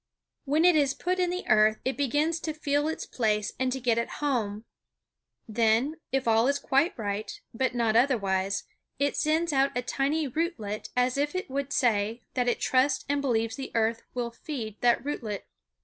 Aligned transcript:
When 0.45 0.65
it 0.65 0.75
is 0.75 0.95
put 0.95 1.19
in 1.19 1.29
the 1.29 1.47
earth 1.47 1.77
it 1.85 1.95
begins 1.95 2.39
to 2.39 2.55
feel 2.55 2.87
its 2.87 3.05
place 3.05 3.53
and 3.59 3.71
to 3.71 3.79
get 3.79 3.99
at 3.99 4.13
home; 4.17 4.65
then, 5.47 5.97
if 6.11 6.27
all 6.27 6.47
is 6.47 6.57
quite 6.57 6.97
right, 6.97 7.39
but 7.53 7.75
not 7.75 7.95
otherwise 7.95 8.63
it 8.97 9.15
sends 9.15 9.53
out 9.53 9.77
a 9.77 9.83
tiny 9.83 10.27
rootlet 10.27 10.89
as 10.97 11.19
if 11.19 11.35
it 11.35 11.51
would 11.51 11.71
say 11.71 12.23
that 12.33 12.47
it 12.47 12.59
trusts 12.59 13.05
and 13.07 13.21
believes 13.21 13.57
the 13.57 13.69
earth 13.75 14.01
will 14.15 14.31
feed 14.31 14.75
that 14.81 15.05
rootlet. 15.05 15.45